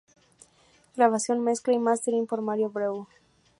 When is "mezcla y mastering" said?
1.43-2.25